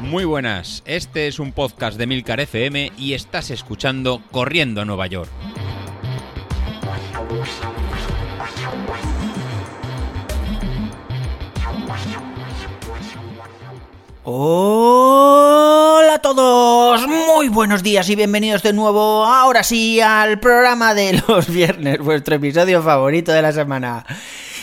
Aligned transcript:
Muy 0.00 0.24
buenas, 0.24 0.82
este 0.86 1.26
es 1.26 1.38
un 1.40 1.52
podcast 1.52 1.98
de 1.98 2.06
Milcar 2.06 2.40
FM 2.40 2.92
y 2.96 3.14
estás 3.14 3.50
escuchando 3.50 4.22
Corriendo 4.30 4.80
a 4.80 4.84
Nueva 4.84 5.06
York. 5.08 5.28
Hola 14.22 16.14
a 16.14 16.18
todos, 16.18 17.06
muy 17.06 17.48
buenos 17.48 17.82
días 17.82 18.08
y 18.08 18.16
bienvenidos 18.16 18.62
de 18.62 18.72
nuevo, 18.72 19.24
ahora 19.24 19.62
sí, 19.62 20.00
al 20.00 20.40
programa 20.40 20.94
de 20.94 21.22
los 21.26 21.48
viernes, 21.52 21.98
vuestro 21.98 22.36
episodio 22.36 22.82
favorito 22.82 23.32
de 23.32 23.42
la 23.42 23.52
semana. 23.52 24.04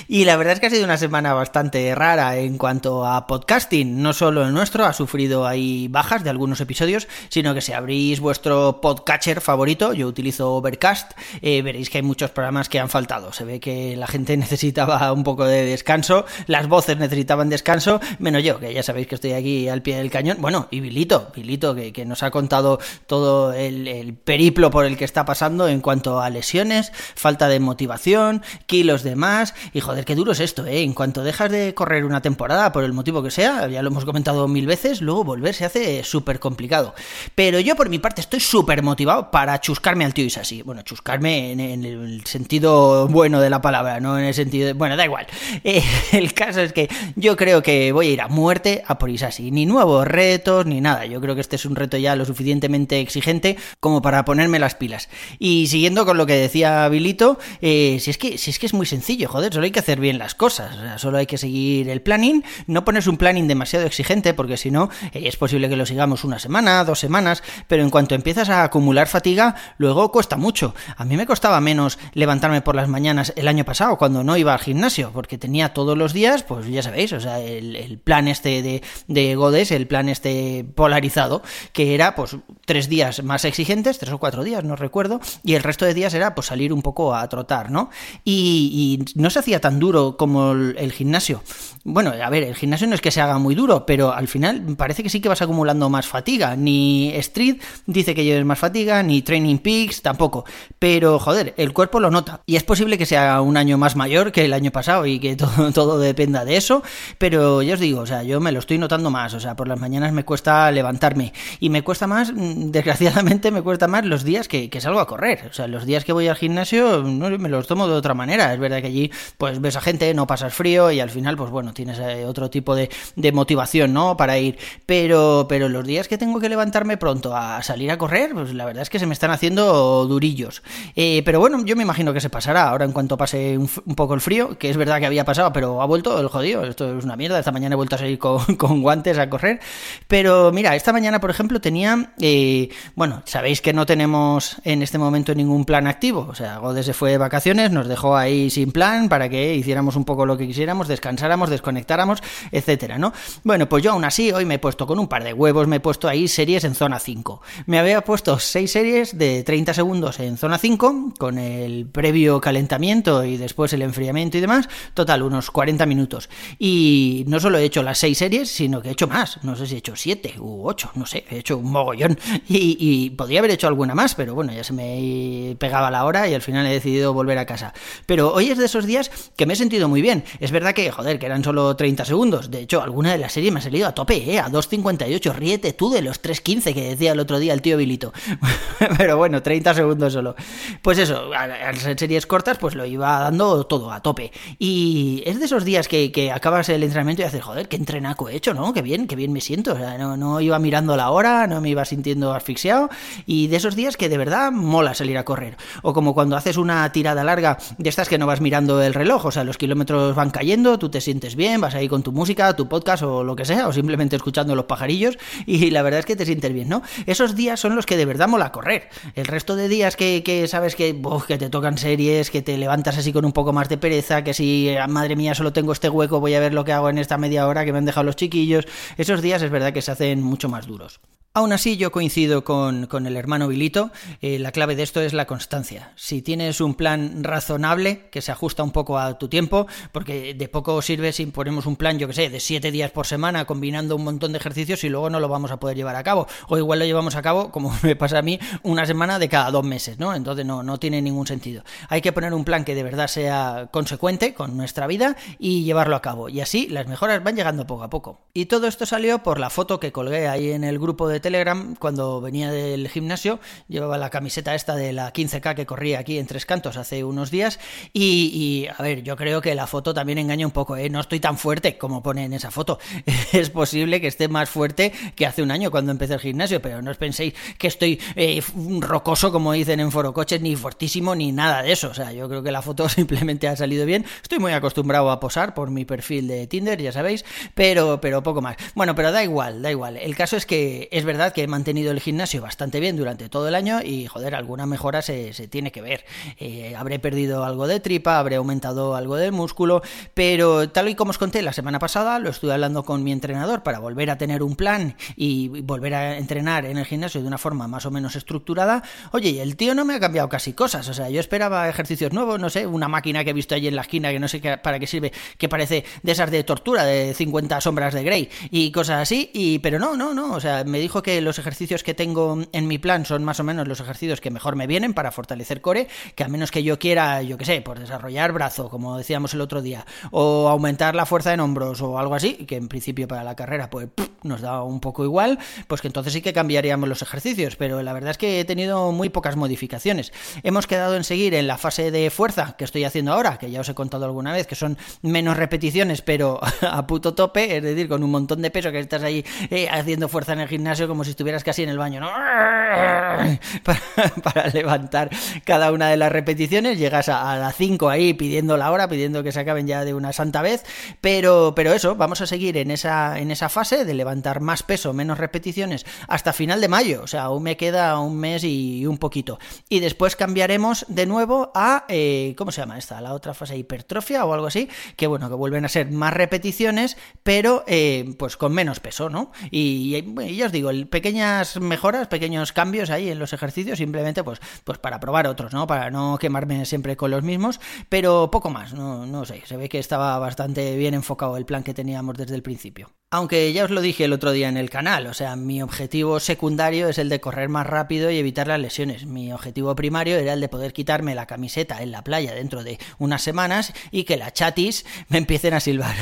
Y 0.08 0.26
la 0.26 0.36
verdad 0.36 0.54
es 0.54 0.60
que 0.60 0.68
ha 0.68 0.70
sido 0.70 0.84
una 0.84 0.98
semana 0.98 1.34
bastante 1.34 1.94
rara 1.96 2.38
en 2.38 2.58
cuanto 2.58 3.06
a 3.06 3.26
podcasting. 3.28 4.02
No 4.02 4.14
solo 4.14 4.46
el 4.46 4.54
nuestro 4.54 4.86
ha 4.86 4.94
sufrido 4.94 5.48
ahí 5.48 5.88
bajas 5.88 6.24
de 6.24 6.30
algunos 6.30 6.60
episodios, 6.62 7.08
sino 7.30 7.54
que 7.54 7.62
si 7.62 7.74
abrís 7.74 8.20
vuestro 8.20 8.82
podcatcher 8.82 9.40
favorito, 9.40 9.94
yo 9.94 10.08
utilizo 10.08 10.54
Overcast, 10.56 11.14
eh, 11.42 11.62
veréis 11.62 11.90
que 11.90 12.00
hay 12.00 12.02
muchos 12.02 12.32
programas 12.32 12.70
que 12.70 12.80
han 12.80 12.90
faltado. 12.90 13.32
Se 13.32 13.46
ve 13.46 13.60
que 13.60 13.96
la 13.96 14.08
gente 14.08 14.36
necesitaba 14.44 15.12
un 15.14 15.24
poco 15.24 15.46
de 15.46 15.66
descanso, 15.66 16.26
las 16.48 16.68
voces 16.68 16.98
necesitaban 16.98 17.50
descanso, 17.50 18.02
menos 18.20 18.44
yo, 18.44 18.60
que 18.60 18.74
ya 18.74 18.84
sabéis 18.84 19.08
que 19.08 19.16
estoy 19.16 19.34
aquí 19.34 19.70
al 19.70 19.82
pie 19.82 19.98
del 19.98 20.12
cañón. 20.12 20.38
Bueno, 20.40 20.68
y 20.72 20.80
Vilito, 20.80 21.32
Vilito, 21.36 21.76
que, 21.76 22.04
nos 22.04 22.22
ha 22.22 22.32
contado 22.32 22.80
todo 23.08 23.54
el, 23.54 23.88
el 23.88 24.14
periplo 24.14 24.70
por 24.70 24.86
el 24.86 24.98
que 24.98 25.06
está 25.06 25.24
pasando 25.24 25.70
en 25.70 25.80
cuanto 25.80 26.20
a 26.20 26.30
lesiones, 26.30 26.92
falta 27.16 27.48
de 27.48 27.62
motivación, 27.62 28.42
kilos 28.66 29.04
de 29.04 29.16
más, 29.16 29.56
y 29.72 29.80
joder, 29.94 30.06
qué 30.06 30.16
duro 30.16 30.32
es 30.32 30.40
esto, 30.40 30.66
¿eh? 30.66 30.82
En 30.82 30.94
cuanto 30.94 31.24
dejas 31.24 31.52
de 31.52 31.76
correr 31.76 32.04
una 32.04 32.20
temporada, 32.20 32.72
por 32.72 32.84
el 32.84 32.94
motivo 32.94 33.22
que 33.22 33.30
sea, 33.30 33.68
ya 33.68 33.84
lo 33.84 33.90
hemos 33.90 34.06
comentado 34.06 34.48
mil 34.48 34.66
veces, 34.66 35.02
luego 35.02 35.24
volver 35.24 35.54
se 35.54 35.66
hace 35.66 36.04
súper 36.04 36.40
complicado. 36.40 36.96
Pero 37.36 37.60
yo 37.60 37.76
por 37.76 37.90
mi 37.90 38.00
parte 38.00 38.22
estoy 38.22 38.40
súper 38.40 38.82
motivado 38.82 39.30
para 39.30 39.62
chuscarme 39.62 40.04
al 40.04 40.16
tío 40.16 40.26
Isasi. 40.26 40.64
Bueno, 40.64 40.82
chuscarme 40.82 41.52
en, 41.52 41.60
el 41.60 42.26
sentido 42.26 43.08
bueno 43.08 43.40
de 43.40 43.52
la 43.52 43.62
palabra, 43.62 44.00
no 44.00 44.18
en 44.18 44.26
el 44.26 44.34
sentido 44.34 44.66
de... 44.66 44.74
Bueno, 44.74 44.98
da 44.98 45.06
igual. 45.06 45.28
Eh, 45.64 45.84
el 46.12 46.34
caso 46.34 46.62
es 46.62 46.74
que 46.74 46.90
yo 47.16 47.38
creo 47.38 47.62
que 47.62 47.92
voy 47.92 48.08
a 48.08 48.12
ir 48.14 48.22
a 48.22 48.30
muerte 48.30 48.84
a 48.88 48.98
por 48.98 49.12
Isasi. 49.12 49.52
Ni 49.52 49.68
nuevos 49.68 50.08
retos, 50.08 50.66
ni 50.66 50.82
nada. 50.82 51.06
Yo 51.06 51.22
creo 51.22 51.36
que 51.36 51.42
este 51.42 51.56
es 51.56 51.66
un 51.68 51.76
reto 51.76 51.98
ya 51.98 52.16
lo 52.16 52.26
suficientemente 52.26 53.00
exigente 53.00 53.58
como 53.80 54.02
para 54.02 54.26
ponerme 54.26 54.58
las 54.58 54.74
pilas. 54.74 55.08
Y 55.38 55.68
siguiendo 55.68 56.04
con 56.04 56.18
lo 56.18 56.26
que 56.26 56.34
decía 56.34 56.90
Bilito, 56.90 57.38
eh, 57.62 58.00
si, 58.00 58.10
es 58.10 58.18
que, 58.18 58.40
si 58.40 58.50
es 58.50 58.58
que 58.58 58.66
es 58.66 58.74
muy 58.74 58.88
sencillo, 58.88 59.30
joder, 59.30 59.54
solo 59.54 59.66
hay 59.66 59.72
que 59.72 59.83
hacer 59.84 60.00
bien 60.00 60.18
las 60.18 60.34
cosas. 60.36 60.76
O 60.96 60.98
solo 60.98 61.18
hay 61.18 61.26
que 61.26 61.38
seguir 61.38 61.90
el 61.90 62.02
planning, 62.02 62.44
no 62.68 62.86
ponerse 62.86 63.10
un 63.10 63.18
planning 63.18 63.48
demasiado 63.48 63.86
exigente, 63.86 64.34
porque 64.34 64.58
si 64.58 64.72
no, 64.72 64.90
eh, 65.12 65.24
es 65.26 65.36
posible 65.36 65.70
que 65.70 65.76
lo 65.76 65.86
sigamos 65.86 66.24
una 66.24 66.40
semana, 66.40 66.84
dos 66.84 67.00
semanas, 67.00 67.44
pero 67.68 67.84
en 67.84 67.90
cuanto 67.90 68.16
empiezas 68.16 68.50
a 68.50 68.64
acumular 68.64 69.08
fatiga, 69.08 69.56
luego 69.78 70.12
cuesta 70.12 70.38
mucho. 70.38 70.74
A 70.98 71.06
mí 71.06 71.18
me 71.18 71.26
costaba 71.26 71.60
menos 71.60 72.00
levantarme 72.14 72.62
por 72.62 72.76
las 72.76 72.88
mañanas 72.88 73.34
el 73.36 73.48
año 73.48 73.66
pasado, 73.66 73.98
cuando 73.98 74.24
no 74.24 74.38
iba 74.38 74.54
al 74.54 74.60
gimnasio, 74.60 75.12
porque 75.14 75.38
tenía 75.38 75.74
todos 75.74 75.98
los 75.98 76.14
días, 76.14 76.44
pues 76.44 76.68
ya 76.68 76.82
sabéis, 76.82 77.14
o 77.14 77.20
sea, 77.20 77.40
el, 77.40 77.76
el 77.76 77.98
plan 78.00 78.28
este 78.28 78.62
de, 78.62 78.82
de 79.08 79.36
Godes, 79.36 79.72
el 79.72 79.88
plan 79.88 80.10
este 80.10 80.66
polarizado, 80.76 81.44
que 81.74 81.94
era 81.94 82.16
pues 82.16 82.38
tres 82.66 82.88
días 82.88 83.24
más 83.24 83.46
exigentes, 83.46 84.00
tres 84.00 84.14
o 84.14 84.18
cuatro 84.18 84.44
días, 84.44 84.64
no 84.64 84.76
recuerdo, 84.76 85.20
y 85.44 85.56
el 85.56 85.64
resto 85.64 85.86
de 85.86 85.94
días 85.94 86.14
era 86.14 86.34
pues 86.36 86.48
salir 86.48 86.72
un 86.72 86.82
poco 86.82 87.14
a 87.14 87.28
trotar, 87.28 87.70
¿no? 87.70 87.90
Y, 88.24 89.04
y 89.06 89.20
no 89.20 89.30
se 89.30 89.40
hacía 89.40 89.60
tan 89.60 89.73
duro 89.80 90.18
como 90.18 90.52
el, 90.52 90.92
gimnasio. 90.92 91.44
Bueno, 91.84 92.12
a 92.12 92.30
ver, 92.30 92.44
el 92.44 92.56
gimnasio 92.56 92.88
no 92.88 92.96
es 92.96 93.02
que 93.02 93.12
se 93.12 93.20
haga 93.20 93.38
muy 93.38 93.56
duro, 93.56 93.86
pero 93.86 94.14
al 94.14 94.28
final 94.28 94.62
parece 94.78 95.04
que 95.04 95.10
sí 95.10 95.20
que 95.20 95.30
vas 95.30 95.42
acumulando 95.42 95.90
más 95.90 96.08
fatiga. 96.08 96.56
Ni 96.56 97.12
Street 97.16 97.58
dice 97.86 98.16
que 98.16 98.24
lleves 98.24 98.46
más 98.46 98.60
fatiga, 98.60 99.04
ni 99.04 99.22
Training 99.22 99.58
Peaks 99.58 100.02
tampoco. 100.02 100.46
Pero, 100.80 101.20
joder, 101.20 101.54
el 101.58 101.74
cuerpo 101.74 102.00
lo 102.00 102.10
nota. 102.10 102.42
Y 102.46 102.56
es 102.56 102.64
posible 102.64 102.98
que 102.98 103.06
sea 103.06 103.42
un 103.42 103.58
año 103.58 103.78
más 103.78 103.96
mayor 103.96 104.32
que 104.32 104.46
el 104.46 104.54
año 104.54 104.72
pasado 104.72 105.06
y 105.06 105.20
que 105.20 105.36
todo, 105.38 105.72
todo 105.72 106.00
dependa 106.00 106.46
de 106.46 106.58
eso. 106.58 106.84
Pero 107.18 107.62
ya 107.62 107.74
os 107.74 107.80
digo, 107.80 108.02
o 108.02 108.06
sea, 108.06 108.24
yo 108.24 108.40
me 108.40 108.52
lo 108.52 108.60
estoy 108.60 108.78
notando 108.78 109.10
más. 109.12 109.34
O 109.34 109.40
sea, 109.40 109.56
por 109.56 109.68
las 109.68 109.80
mañanas 109.80 110.14
me 110.14 110.24
cuesta 110.24 110.72
levantarme. 110.72 111.34
Y 111.60 111.70
me 111.70 111.84
cuesta 111.84 112.08
más, 112.08 112.32
desgraciadamente, 112.36 113.52
me 113.52 113.62
cuesta 113.62 113.88
más 113.88 114.06
los 114.06 114.24
días 114.24 114.48
que, 114.48 114.70
que 114.70 114.82
salgo 114.82 115.00
a 115.00 115.08
correr. 115.08 115.48
O 115.50 115.54
sea, 115.54 115.68
los 115.68 115.86
días 115.86 116.06
que 116.06 116.14
voy 116.14 116.28
al 116.28 116.36
gimnasio 116.36 117.04
no 117.04 117.30
me 117.38 117.50
los 117.50 117.68
tomo 117.68 117.88
de 117.88 117.94
otra 117.94 118.14
manera. 118.14 118.54
Es 118.54 118.60
verdad 118.60 118.82
que 118.82 118.88
allí, 118.88 119.12
pues 119.38 119.60
ves 119.64 119.76
a 119.76 119.82
gente, 119.82 120.14
no 120.14 120.28
pasas 120.28 120.54
frío 120.54 120.92
y 120.92 121.00
al 121.00 121.10
final, 121.10 121.36
pues 121.36 121.50
bueno, 121.50 121.74
tienes 121.74 121.98
eh, 121.98 122.26
otro 122.26 122.50
tipo 122.50 122.76
de, 122.76 122.90
motivación, 123.34 123.94
¿no? 123.94 124.16
Para 124.16 124.38
ir. 124.38 124.58
Pero, 124.86 125.48
pero 125.50 125.70
los 125.70 125.86
días 125.86 126.08
que 126.08 126.20
tengo 126.20 126.40
que 126.40 126.50
levantarme 126.50 126.98
pronto 126.98 127.36
a 127.36 127.64
salir 127.64 127.90
a 127.90 127.98
correr, 127.98 128.34
pues 128.34 128.54
la 128.54 128.66
verdad 128.66 128.84
es 128.84 128.90
que 128.90 129.00
se 129.00 129.08
me 129.08 129.14
están 129.14 129.32
haciendo 129.32 130.06
durillos. 130.06 130.62
Eh, 130.96 131.24
pero 131.26 131.40
bueno, 131.40 131.64
yo 131.66 131.76
me 131.76 131.84
imagino 131.84 132.14
que 132.14 132.22
se 132.22 132.30
pasará 132.30 132.70
ahora 132.70 132.86
en 132.86 132.92
cuanto 132.92 133.18
pase 133.18 133.58
un, 133.58 133.68
poco 133.96 134.14
el 134.14 134.22
frío, 134.22 134.58
que 134.60 134.70
es 134.70 134.78
verdad 134.78 135.00
que 135.00 135.08
había 135.08 135.26
pasado, 135.26 135.52
pero 135.52 135.82
ha 135.82 135.86
vuelto 135.86 136.20
el 136.20 136.28
jodido. 136.28 136.64
Esto 136.66 136.98
es 136.98 137.04
una 137.04 137.16
mierda. 137.16 137.40
Esta 137.40 137.52
mañana 137.52 137.74
he 137.74 137.78
vuelto 137.78 137.96
a 137.96 138.00
salir 138.00 138.20
con, 138.20 138.40
con 138.58 138.82
guantes 138.82 139.18
a 139.18 139.30
correr. 139.30 139.60
Pero 140.08 140.52
mira, 140.52 140.76
esta 140.76 140.94
mañana, 140.94 141.20
por 141.20 141.30
ejemplo, 141.30 141.62
tenía. 141.62 142.14
Eh, 142.20 142.70
bueno, 142.96 143.24
sabéis 143.26 143.62
que 143.62 143.74
no 143.74 143.86
tenemos 143.86 144.58
en 144.64 144.82
este 144.82 144.98
momento 144.98 145.34
ningún 145.34 145.66
plan 145.66 145.88
activo. 145.88 146.28
O 146.30 146.36
sea, 146.36 146.58
Godes 146.58 146.86
se 146.86 146.94
fue 146.94 147.12
de 147.12 147.18
vacaciones, 147.18 147.72
nos 147.72 147.88
dejó 147.88 148.16
ahí 148.16 148.50
sin 148.50 148.72
plan 148.72 149.10
para 149.10 149.30
que 149.30 149.53
hiciéramos 149.56 149.96
un 149.96 150.06
poco 150.06 150.26
lo 150.26 150.38
que 150.38 150.48
quisiéramos, 150.48 150.88
descansáramos, 150.88 151.50
desconectáramos, 151.50 152.22
etcétera, 152.52 152.98
¿no? 152.98 153.14
Bueno, 153.44 153.68
pues 153.70 153.84
yo 153.84 153.92
aún 153.92 154.06
así 154.06 154.32
hoy 154.32 154.46
me 154.46 154.56
he 154.56 154.60
puesto 154.60 154.88
con 154.88 155.00
un 155.00 155.08
par 155.08 155.24
de 155.24 155.34
huevos, 155.34 155.68
me 155.68 155.78
he 155.78 155.80
puesto 155.80 156.08
ahí 156.08 156.28
series 156.28 156.64
en 156.64 156.76
zona 156.76 157.00
5. 157.00 157.42
Me 157.66 157.80
había 157.80 158.02
puesto 158.02 158.40
6 158.40 158.72
series 158.72 159.18
de 159.18 159.44
30 159.44 159.74
segundos 159.74 160.20
en 160.20 160.38
zona 160.38 160.58
5, 160.58 161.14
con 161.18 161.38
el 161.38 161.86
previo 161.88 162.42
calentamiento 162.42 163.24
y 163.24 163.38
después 163.38 163.74
el 163.74 163.82
enfriamiento 163.82 164.38
y 164.38 164.42
demás, 164.42 164.68
total, 164.94 165.24
unos 165.24 165.52
40 165.52 165.86
minutos. 165.86 166.30
Y 166.60 167.24
no 167.28 167.40
solo 167.40 167.58
he 167.58 167.64
hecho 167.64 167.84
las 167.84 167.98
6 168.00 168.18
series, 168.18 168.50
sino 168.50 168.82
que 168.82 168.90
he 168.90 168.92
hecho 168.92 169.08
más, 169.08 169.44
no 169.44 169.56
sé 169.56 169.68
si 169.68 169.76
he 169.76 169.78
hecho 169.80 169.96
7 169.96 170.36
u 170.40 170.68
8, 170.68 170.92
no 170.96 171.06
sé, 171.06 171.26
he 171.30 171.40
hecho 171.40 171.58
un 171.58 171.72
mogollón. 171.72 172.18
Y, 172.48 172.78
y 172.80 173.10
podría 173.12 173.40
haber 173.40 173.52
hecho 173.52 173.68
alguna 173.68 173.96
más, 173.96 174.16
pero 174.16 174.36
bueno, 174.36 174.54
ya 174.54 174.64
se 174.64 174.74
me 174.74 175.56
pegaba 175.60 175.90
la 175.90 176.06
hora 176.06 176.28
y 176.28 176.34
al 176.34 176.42
final 176.42 176.66
he 176.66 176.74
decidido 176.74 177.14
volver 177.14 177.38
a 177.38 177.46
casa. 177.46 177.74
Pero 178.06 178.34
hoy 178.34 178.50
es 178.50 178.58
de 178.58 178.66
esos 178.66 178.86
días 178.86 179.12
que 179.36 179.43
me 179.46 179.54
he 179.54 179.56
sentido 179.56 179.88
muy 179.90 180.02
bien. 180.02 180.24
Es 180.40 180.52
verdad 180.52 180.74
que, 180.74 180.92
joder, 180.92 181.20
que 181.20 181.26
eran 181.26 181.44
solo 181.44 181.76
30 181.76 182.06
segundos. 182.06 182.52
De 182.52 182.60
hecho, 182.60 182.82
alguna 182.82 183.12
de 183.12 183.18
las 183.18 183.34
series 183.34 183.54
me 183.54 183.60
ha 183.60 183.64
salido 183.64 183.88
a 183.88 183.94
tope, 183.94 184.16
¿eh? 184.32 184.40
A 184.40 184.50
2.58. 184.50 185.34
Ríete 185.34 185.74
tú 185.74 185.90
de 185.90 186.02
los 186.02 186.22
3.15 186.22 186.74
que 186.74 186.90
decía 186.90 187.12
el 187.12 187.20
otro 187.20 187.40
día 187.40 187.54
el 187.54 187.62
tío 187.62 187.78
Bilito. 187.78 188.14
Pero 188.98 189.18
bueno, 189.18 189.42
30 189.42 189.74
segundos 189.74 190.14
solo. 190.14 190.36
Pues 190.82 190.98
eso, 190.98 191.32
al 191.34 191.78
ser 191.78 191.98
series 192.00 192.26
cortas, 192.26 192.58
pues 192.58 192.76
lo 192.76 192.86
iba 192.86 193.20
dando 193.20 193.66
todo 193.66 193.92
a 193.92 194.02
tope. 194.02 194.32
Y 194.60 195.24
es 195.26 195.40
de 195.40 195.46
esos 195.46 195.66
días 195.66 195.88
que, 195.88 196.12
que 196.12 196.32
acabas 196.32 196.70
el 196.70 196.84
entrenamiento 196.84 197.22
y 197.22 197.26
haces, 197.26 197.44
joder, 197.44 197.68
qué 197.68 197.76
entrenaco 197.76 198.30
he 198.30 198.36
hecho, 198.36 198.54
¿no? 198.54 198.74
Qué 198.74 198.82
bien, 198.82 199.08
qué 199.08 199.16
bien 199.16 199.34
me 199.34 199.42
siento. 199.42 199.74
O 199.74 199.78
sea, 199.78 199.98
no, 199.98 200.18
no 200.18 200.42
iba 200.42 200.60
mirando 200.60 200.96
la 200.96 201.12
hora, 201.12 201.48
no 201.48 201.62
me 201.62 201.70
iba 201.70 201.86
sintiendo 201.86 202.34
asfixiado. 202.34 202.90
Y 203.26 203.48
de 203.48 203.58
esos 203.58 203.76
días 203.76 203.98
que 203.98 204.10
de 204.10 204.18
verdad 204.18 204.52
mola 204.52 204.94
salir 204.94 205.18
a 205.18 205.26
correr. 205.26 205.58
O 205.82 205.94
como 205.94 206.14
cuando 206.14 206.36
haces 206.36 206.58
una 206.58 206.92
tirada 206.92 207.24
larga 207.24 207.58
de 207.78 207.90
estas 207.90 208.10
que 208.10 208.18
no 208.18 208.28
vas 208.28 208.42
mirando 208.42 208.82
el 208.82 208.94
reloj, 208.94 209.26
o 209.26 209.32
sea, 209.34 209.44
los 209.44 209.58
kilómetros 209.58 210.16
van 210.16 210.30
cayendo, 210.30 210.80
tú 210.80 210.90
te 210.90 211.02
sientes 211.02 211.36
bien, 211.36 211.60
vas 211.60 211.76
ahí 211.76 211.90
con 211.90 212.04
tu 212.04 212.12
música, 212.12 212.56
tu 212.56 212.70
podcast 212.70 213.04
o 213.04 213.24
lo 213.24 213.36
que 213.36 213.46
sea, 213.46 213.68
o 213.68 213.74
simplemente 213.74 214.16
escuchando 214.16 214.56
los 214.56 214.66
pajarillos, 214.66 215.18
y 215.46 215.72
la 215.72 215.82
verdad 215.82 216.00
es 216.00 216.06
que 216.06 216.16
te 216.16 216.26
sientes 216.26 216.54
bien, 216.54 216.70
¿no? 216.70 216.82
Esos 217.06 217.36
días 217.36 217.60
son 217.60 217.76
los 217.76 217.86
que 217.86 217.98
de 217.98 218.06
verdad 218.06 218.28
mola 218.28 218.52
correr. 218.52 218.90
El 219.16 219.26
resto 219.26 219.56
de 219.56 219.68
días 219.68 219.96
que, 219.96 220.24
que 220.24 220.48
sabes 220.48 220.76
que, 220.76 220.98
uf, 221.04 221.26
que 221.26 221.38
te 221.38 221.50
tocan 221.50 221.78
series, 221.78 222.32
que 222.32 222.42
te 222.42 222.58
levantas 222.58 222.98
así 222.98 223.12
con 223.12 223.26
un 223.26 223.34
poco 223.34 223.52
más 223.54 223.70
de 223.70 223.78
pereza, 223.78 224.24
que 224.24 224.34
si, 224.34 224.74
madre 224.88 225.16
mía, 225.16 225.36
solo 225.36 225.52
tengo 225.52 225.74
este 225.74 225.90
hueco, 225.90 226.20
voy 226.20 226.36
a 226.36 226.40
ver 226.40 226.54
lo 226.54 226.64
que 226.64 226.74
hago 226.74 226.90
en 226.90 226.98
esta 226.98 227.18
media 227.18 227.48
hora 227.48 227.66
que 227.66 227.72
me 227.72 227.80
han 227.80 227.86
dejado 227.86 228.06
los 228.06 228.16
chiquillos, 228.16 228.66
esos 228.98 229.22
días 229.22 229.42
es 229.42 229.52
verdad 229.52 229.74
que 229.74 229.82
se 229.82 229.92
hacen 229.92 230.22
mucho 230.22 230.50
más 230.50 230.68
duros. 230.68 231.00
Aún 231.36 231.52
así, 231.52 231.78
yo 231.78 231.92
coincido 231.92 232.44
con, 232.44 232.86
con 232.86 233.08
el 233.08 233.18
hermano 233.18 233.48
Vilito. 233.48 233.90
Eh, 234.22 234.38
la 234.38 234.52
clave 234.52 234.76
de 234.76 234.84
esto 234.84 235.02
es 235.02 235.14
la 235.14 235.26
constancia. 235.26 235.92
Si 235.96 236.22
tienes 236.22 236.62
un 236.62 236.76
plan 236.76 237.24
razonable 237.24 238.08
que 238.12 238.22
se 238.22 238.32
ajusta 238.32 238.62
un 238.62 238.70
poco 238.70 239.00
a 239.00 239.18
tu 239.18 239.30
tiempo, 239.30 239.66
porque 239.92 240.36
de 240.36 240.48
poco 240.48 240.80
sirve 240.84 241.12
si 241.12 241.26
ponemos 241.26 241.66
un 241.66 241.76
plan, 241.76 241.98
yo 241.98 242.06
que 242.06 242.14
sé, 242.14 242.30
de 242.30 242.40
siete 242.40 242.70
días 242.70 242.92
por 242.92 243.08
semana 243.08 243.46
combinando 243.46 243.96
un 243.96 244.04
montón 244.04 244.32
de 244.32 244.38
ejercicios 244.38 244.84
y 244.84 244.90
luego 244.90 245.10
no 245.10 245.20
lo 245.20 245.28
vamos 245.28 245.50
a 245.50 245.60
poder 245.60 245.76
llevar 245.76 245.96
a 245.96 246.04
cabo. 246.04 246.28
O 246.50 246.60
igual 246.60 246.78
lo 246.78 246.86
llevamos 246.86 247.16
a 247.16 247.24
cabo, 247.24 247.50
como 247.50 247.76
me 247.82 247.96
pasa 247.96 248.20
a 248.20 248.22
mí, 248.22 248.40
una 248.62 248.86
semana 248.86 249.18
de 249.18 249.28
cada 249.28 249.50
dos 249.50 249.66
meses, 249.66 249.98
¿no? 249.98 250.14
Entonces 250.14 250.46
no, 250.46 250.62
no 250.62 250.78
tiene 250.78 251.02
ningún 251.02 251.26
sentido. 251.26 251.64
Hay 251.90 252.02
que 252.02 252.12
poner 252.14 252.36
un 252.36 252.46
plan 252.46 252.64
que 252.64 252.76
de 252.76 252.84
verdad 252.84 253.08
sea 253.08 253.70
consecuente 253.72 254.36
con 254.36 254.56
nuestra 254.56 254.86
vida 254.86 255.16
y 255.40 255.64
llevarlo 255.64 255.96
a 255.96 256.02
cabo. 256.04 256.30
Y 256.30 256.42
así 256.42 256.68
las 256.68 256.86
mejoras 256.86 257.24
van 257.24 257.36
llegando 257.36 257.66
poco 257.66 257.82
a 257.82 257.90
poco. 257.90 258.22
Y 258.36 258.46
todo 258.46 258.68
esto 258.68 258.86
salió 258.86 259.24
por 259.24 259.40
la 259.40 259.50
foto 259.50 259.80
que 259.80 259.92
colgué 259.92 260.28
ahí 260.28 260.52
en 260.52 260.64
el 260.64 260.78
grupo 260.78 261.08
de 261.08 261.23
Telegram, 261.24 261.76
cuando 261.76 262.22
venía 262.22 262.52
del 262.52 262.88
gimnasio, 262.88 263.40
llevaba 263.68 263.98
la 263.98 264.12
camiseta 264.12 264.54
esta 264.54 264.76
de 264.76 264.94
la 264.94 265.12
15K 265.12 265.56
que 265.56 265.66
corría 265.66 265.98
aquí 265.98 266.20
en 266.20 266.28
Tres 266.28 266.46
Cantos 266.46 266.78
hace 266.78 267.04
unos 267.04 267.32
días. 267.32 267.60
Y, 267.94 268.68
a 268.78 268.84
ver, 268.84 269.02
yo 269.02 269.16
creo 269.16 269.42
que 269.42 269.56
la 269.56 269.66
foto 269.66 269.96
también 269.96 270.20
engaña 270.20 270.46
un 270.46 270.52
poco, 270.52 270.78
¿eh? 270.78 270.90
No 270.90 271.00
estoy 271.00 271.20
tan 271.20 271.40
fuerte 271.40 271.80
como 271.80 272.04
pone 272.04 272.26
en 272.26 272.34
esa 272.34 272.52
foto. 272.52 272.78
es 273.34 273.50
posible 273.50 274.00
que 274.00 274.08
esté 274.08 274.28
más 274.28 274.50
fuerte 274.50 274.94
que 275.16 275.26
hace 275.26 275.42
un 275.42 275.50
año 275.50 275.72
cuando 275.72 275.92
empecé 275.92 276.14
el 276.14 276.20
gimnasio, 276.20 276.62
pero 276.62 276.82
no 276.82 276.92
os 276.92 276.98
penséis 276.98 277.34
que 277.58 277.68
estoy 277.68 278.00
eh, 278.16 278.44
rocoso, 278.80 279.32
como 279.32 279.54
dicen 279.54 279.80
en 279.80 279.92
Foro 279.92 280.14
Coches, 280.14 280.42
ni 280.42 280.56
fortísimo, 280.56 281.16
ni 281.16 281.32
nada 281.32 281.64
de 281.64 281.72
eso. 281.72 281.90
O 281.90 281.94
sea, 281.94 282.12
yo 282.12 282.30
creo 282.30 282.44
que 282.44 282.52
la 282.52 282.62
foto 282.62 282.88
simplemente 282.90 283.48
ha 283.48 283.56
salido 283.56 283.86
bien. 283.86 284.06
Estoy 284.22 284.40
muy 284.40 284.52
acostumbrado 284.52 285.10
a 285.10 285.20
posar 285.20 285.54
por 285.54 285.72
mi 285.72 285.86
perfil 285.86 286.28
de 286.28 286.48
Tinder, 286.48 286.82
ya 286.82 286.92
sabéis, 286.92 287.26
pero, 287.56 288.02
pero 288.02 288.22
poco 288.22 288.42
más. 288.42 288.58
Bueno, 288.76 288.94
pero 288.94 289.12
da 289.12 289.24
igual, 289.24 289.62
da 289.62 289.72
igual. 289.72 289.98
El 289.98 290.16
caso 290.16 290.36
es 290.36 290.46
que 290.46 290.90
es 290.92 291.06
verdad 291.06 291.13
que 291.34 291.44
he 291.44 291.48
mantenido 291.48 291.92
el 291.92 292.00
gimnasio 292.00 292.42
bastante 292.42 292.80
bien 292.80 292.98
durante 292.98 293.30
todo 293.30 293.48
el 293.48 293.56
año 293.56 293.82
y, 293.84 294.08
joder, 294.08 294.36
alguna 294.36 294.66
mejora 294.66 295.02
se, 295.02 295.34
se 295.34 295.48
tiene 295.48 295.72
que 295.72 295.82
ver. 295.82 296.06
Eh, 296.40 296.76
habré 296.76 297.00
perdido 297.00 297.44
algo 297.44 297.68
de 297.68 297.80
tripa, 297.80 298.20
habré 298.20 298.38
aumentado 298.38 298.96
algo 298.96 299.16
de 299.16 299.32
músculo, 299.32 299.82
pero 300.14 300.70
tal 300.70 300.90
y 300.90 300.96
como 300.96 301.12
os 301.12 301.18
conté 301.18 301.42
la 301.42 301.54
semana 301.54 301.80
pasada, 301.80 302.20
lo 302.20 302.30
estuve 302.30 302.54
hablando 302.54 302.84
con 302.84 303.04
mi 303.04 303.12
entrenador 303.12 303.64
para 303.64 303.80
volver 303.80 304.10
a 304.10 304.18
tener 304.18 304.42
un 304.42 304.56
plan 304.56 304.96
y 305.16 305.62
volver 305.62 305.94
a 305.94 306.18
entrenar 306.18 306.66
en 306.66 306.78
el 306.78 306.86
gimnasio 306.86 307.22
de 307.22 307.28
una 307.28 307.38
forma 307.38 307.68
más 307.68 307.86
o 307.86 307.92
menos 307.92 308.16
estructurada. 308.16 308.84
Oye, 309.12 309.42
el 309.42 309.56
tío 309.56 309.76
no 309.76 309.86
me 309.86 309.94
ha 309.94 310.00
cambiado 310.00 310.30
casi 310.30 310.54
cosas, 310.54 310.88
o 310.90 310.94
sea, 310.94 311.10
yo 311.10 311.20
esperaba 311.20 311.70
ejercicios 311.70 312.12
nuevos, 312.12 312.40
no 312.40 312.50
sé, 312.50 312.66
una 312.66 312.88
máquina 312.88 313.24
que 313.24 313.30
he 313.30 313.34
visto 313.34 313.54
allí 313.54 313.68
en 313.68 313.76
la 313.76 313.84
esquina 313.84 314.12
que 314.12 314.20
no 314.20 314.28
sé 314.28 314.42
para 314.64 314.80
qué 314.80 314.88
sirve, 314.88 315.12
que 315.38 315.48
parece 315.48 315.86
de 316.02 316.12
esas 316.12 316.32
de 316.32 316.44
tortura, 316.44 316.86
de 316.86 317.14
50 317.14 317.62
sombras 317.62 317.94
de 317.94 318.04
Grey 318.04 318.30
y 318.50 318.72
cosas 318.72 319.02
así, 319.02 319.30
y 319.34 319.60
pero 319.60 319.78
no, 319.78 319.96
no, 319.96 320.14
no, 320.14 320.34
o 320.34 320.40
sea, 320.40 320.64
me 320.64 320.80
dijo 320.80 321.03
que 321.04 321.22
los 321.22 321.40
ejercicios 321.40 321.84
que 321.84 321.94
tengo 321.94 322.40
en 322.52 322.68
mi 322.68 322.78
plan 322.78 323.06
son 323.06 323.24
más 323.24 323.40
o 323.40 323.44
menos 323.44 323.68
los 323.68 323.80
ejercicios 323.80 324.22
que 324.22 324.32
mejor 324.32 324.56
me 324.56 324.68
vienen 324.68 324.94
para 324.94 325.12
fortalecer 325.12 325.62
core, 325.62 325.88
que 326.16 326.24
a 326.24 326.28
menos 326.28 326.52
que 326.52 326.64
yo 326.64 326.80
quiera, 326.80 327.22
yo 327.22 327.38
qué 327.38 327.46
sé, 327.46 327.62
por 327.62 327.80
desarrollar 327.80 328.32
brazo, 328.32 328.70
como 328.70 328.98
decíamos 328.98 329.34
el 329.34 329.42
otro 329.42 329.62
día, 329.62 329.86
o 330.12 330.48
aumentar 330.50 330.96
la 330.96 331.06
fuerza 331.06 331.34
en 331.34 331.40
hombros 331.40 331.82
o 331.82 332.00
algo 332.00 332.16
así, 332.16 332.34
que 332.46 332.56
en 332.56 332.68
principio 332.68 333.08
para 333.08 333.24
la 333.24 333.36
carrera 333.36 333.70
pues 333.70 333.90
nos 334.24 334.42
da 334.42 334.64
un 334.64 334.80
poco 334.80 335.04
igual, 335.04 335.40
pues 335.68 335.82
que 335.82 335.88
entonces 335.88 336.14
sí 336.14 336.22
que 336.22 336.34
cambiaríamos 336.34 336.88
los 336.88 337.02
ejercicios, 337.02 337.56
pero 337.56 337.82
la 337.84 337.94
verdad 337.94 338.12
es 338.12 338.18
que 338.18 338.40
he 338.40 338.46
tenido 338.46 338.92
muy 338.92 339.10
pocas 339.10 339.36
modificaciones. 339.36 340.14
Hemos 340.44 340.68
quedado 340.68 340.96
en 340.96 341.04
seguir 341.04 341.34
en 341.34 341.48
la 341.48 341.58
fase 341.58 341.92
de 341.92 342.10
fuerza 342.10 342.56
que 342.58 342.64
estoy 342.64 342.84
haciendo 342.84 343.14
ahora, 343.14 343.38
que 343.38 343.52
ya 343.52 343.62
os 343.62 343.70
he 343.70 343.74
contado 343.74 344.06
alguna 344.06 344.34
vez, 344.34 344.48
que 344.48 344.56
son 344.56 344.78
menos 345.02 345.38
repeticiones, 345.38 346.02
pero 346.02 346.40
a 346.62 346.88
puto 346.88 347.14
tope, 347.14 347.58
es 347.58 347.64
decir, 347.64 347.88
con 347.88 348.04
un 348.04 348.12
montón 348.12 348.42
de 348.42 348.52
peso 348.52 348.72
que 348.72 348.80
estás 348.80 349.04
ahí 349.04 349.26
eh, 349.50 349.68
haciendo 349.70 350.08
fuerza 350.08 350.34
en 350.34 350.40
el 350.40 350.48
gimnasio 350.48 350.88
como 350.94 351.04
si 351.04 351.10
estuvieras 351.10 351.44
casi 351.44 351.64
en 351.64 351.70
el 351.70 351.80
baño, 351.80 352.00
¿no? 352.00 352.08
Para, 353.64 354.48
levantar 354.54 355.10
cada 355.44 355.72
una 355.72 355.90
de 355.90 355.98
las 355.98 356.12
repeticiones, 356.12 356.78
llegas 356.78 357.10
a, 357.10 357.36
las 357.38 357.56
5 357.56 357.90
ahí 357.90 358.14
pidiendo 358.14 358.58
la 358.58 358.72
hora, 358.72 358.88
pidiendo 358.88 359.24
que 359.24 359.32
se 359.32 359.40
acaben 359.40 359.66
ya 359.66 359.86
de 359.86 359.96
una 359.96 360.14
santa 360.14 360.44
vez, 360.44 360.64
pero, 361.02 361.54
pero 361.56 361.74
eso, 361.74 361.96
vamos 361.96 362.22
a 362.22 362.28
seguir 362.28 362.58
en 362.58 362.70
esa, 362.70 363.18
en 363.18 363.32
esa 363.32 363.50
fase 363.50 363.86
de 363.86 363.94
levantar 363.96 364.40
más 364.40 364.62
peso, 364.62 364.94
menos 364.94 365.18
repeticiones, 365.18 365.84
hasta 366.08 366.32
final 366.32 366.62
de 366.62 366.68
mayo, 366.68 367.02
o 367.02 367.08
sea, 367.08 367.24
aún 367.24 367.42
me 367.42 367.58
queda 367.58 367.98
un 367.98 368.16
mes 368.20 368.44
y 368.44 368.86
un 368.86 369.00
poquito. 369.00 369.40
Y 369.70 369.80
después 369.80 370.16
cambiaremos 370.16 370.86
de 370.90 371.08
nuevo 371.08 371.52
a, 371.56 371.86
eh, 371.90 372.36
¿cómo 372.38 372.52
se 372.52 372.62
llama 372.62 372.78
esta? 372.78 373.02
La 373.02 373.16
otra 373.16 373.34
fase, 373.34 373.58
hipertrofia 373.58 374.26
o 374.26 374.34
algo 374.36 374.46
así, 374.46 374.70
que 374.96 375.08
bueno, 375.08 375.28
que 375.28 375.34
vuelven 375.34 375.66
a 375.66 375.70
ser 375.70 375.90
más 375.90 376.14
repeticiones, 376.14 376.98
pero 377.24 377.64
eh, 377.66 378.14
pues 378.20 378.38
con 378.38 378.54
menos 378.54 378.80
peso, 378.80 379.10
¿no? 379.10 379.32
Y, 379.50 379.96
y, 379.96 380.36
ya 380.36 380.46
os 380.46 380.52
digo, 380.52 380.70
pequeñas 380.90 381.60
mejoras, 381.60 382.08
pequeños 382.08 382.52
cambios 382.52 382.90
ahí 382.90 383.10
en 383.10 383.20
los 383.20 383.34
ejercicios, 383.34 383.78
simplemente 383.78 384.24
pues, 384.24 384.40
pues 384.64 384.78
para 384.78 385.00
probar 385.00 385.28
otros, 385.28 385.54
¿no? 385.54 385.68
Para 385.68 385.92
no 385.92 386.18
quemarme 386.20 386.66
siempre 386.66 386.96
con 386.96 387.12
los 387.12 387.24
mismos, 387.24 387.60
pero 387.90 388.30
poco 388.32 388.50
más, 388.50 388.74
no, 388.74 389.06
no 389.06 389.26
sé, 389.26 389.44
se 389.46 389.58
ve 389.58 389.70
que 389.70 389.80
estaba 389.80 390.18
bastante 390.20 390.76
bien 390.76 390.94
enfocado 390.94 391.38
el 391.38 391.46
plan 391.46 391.64
que 391.64 391.74
teníamos 391.74 392.18
desde 392.18 392.36
el 392.36 392.44
principio. 392.44 392.92
Aunque 393.14 393.54
ya 393.54 393.66
os 393.66 393.70
lo 393.70 393.82
dije 393.82 394.06
el 394.06 394.14
otro 394.14 394.32
día 394.32 394.50
en 394.50 394.58
el 394.58 394.72
canal, 394.72 395.06
o 395.06 395.14
sea, 395.14 395.36
mi 395.36 395.62
objetivo 395.62 396.20
secundario 396.20 396.90
es 396.90 396.98
el 396.98 397.10
de 397.10 397.22
correr 397.22 397.48
más 397.48 397.68
rápido 397.68 398.10
y 398.10 398.18
evitar 398.18 398.48
las 398.48 398.60
lesiones. 398.60 399.06
Mi 399.06 399.32
objetivo 399.32 399.76
primario 399.76 400.18
era 400.18 400.34
el 400.34 400.42
de 400.42 400.50
poder 400.50 400.74
quitarme 400.74 401.14
la 401.14 401.28
camiseta 401.28 401.84
en 401.84 401.92
la 401.92 402.04
playa 402.04 402.34
dentro 402.34 402.64
de 402.64 402.80
unas 402.98 403.22
semanas 403.22 403.72
y 403.92 404.06
que 404.06 404.18
la 404.18 404.34
chatis 404.34 404.84
me 405.10 405.20
empiecen 405.20 405.54
a 405.54 405.60
silbar. 405.60 405.96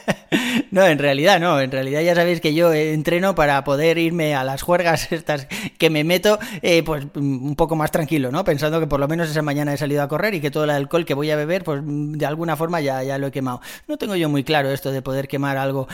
no, 0.70 0.86
en 0.86 0.98
realidad 0.98 1.40
no, 1.40 1.58
en 1.58 1.70
realidad 1.70 2.02
ya 2.02 2.14
sabéis 2.14 2.42
que 2.42 2.52
yo 2.52 2.70
entreno 2.74 3.34
para 3.34 3.64
poder 3.64 3.96
irme 3.96 4.34
a 4.34 4.44
las 4.44 4.60
juergas 4.60 5.10
estas 5.10 5.46
que 5.78 5.88
me 5.88 6.04
meto, 6.04 6.38
eh, 6.60 6.82
pues 6.82 7.06
un 7.14 7.56
poco 7.56 7.76
más 7.76 7.90
tranquilo, 7.92 8.30
¿no? 8.30 8.44
Pensando 8.44 8.78
que 8.78 8.86
por 8.86 9.00
lo 9.00 9.08
menos 9.08 9.30
esa 9.30 9.40
mañana 9.40 9.72
he 9.72 9.78
salido 9.78 10.02
a 10.02 10.08
correr 10.08 10.34
y 10.34 10.42
que 10.42 10.50
todo 10.50 10.64
el 10.64 10.70
alcohol 10.70 11.06
que 11.06 11.14
voy 11.14 11.30
a 11.30 11.36
beber, 11.36 11.64
pues 11.64 11.80
de 11.82 12.26
alguna 12.26 12.56
forma 12.58 12.82
ya, 12.82 13.02
ya 13.02 13.16
lo 13.16 13.28
he 13.28 13.32
quemado. 13.32 13.62
No 13.88 13.96
tengo 13.96 14.16
yo 14.16 14.28
muy 14.28 14.44
claro 14.44 14.70
esto 14.70 14.92
de 14.92 15.00
poder 15.00 15.28
quemar 15.28 15.56
algo 15.56 15.88